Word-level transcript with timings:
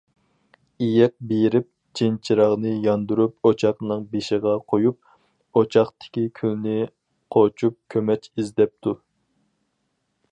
ئېيىق 0.83 1.11
بېرىپ 1.31 1.67
جىنچىراغنى 1.99 2.71
ياندۇرۇپ 2.85 3.49
ئوچاقنىڭ 3.49 4.01
بېشىغا 4.15 4.55
قويۇپ، 4.73 5.61
ئوچاقتىكى 5.61 6.25
كۈلنى 6.41 6.77
قوچۇپ، 7.37 7.79
كۆمەچ 7.97 8.29
ئىزدەپتۇ. 8.33 8.99